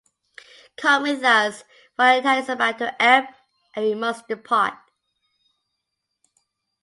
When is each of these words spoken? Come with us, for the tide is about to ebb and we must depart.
Come 0.77 1.03
with 1.03 1.23
us, 1.23 1.63
for 1.95 2.15
the 2.15 2.23
tide 2.23 2.39
is 2.39 2.49
about 2.49 2.79
to 2.79 2.99
ebb 2.99 3.25
and 3.75 3.85
we 3.85 3.93
must 3.93 4.27
depart. 4.27 4.73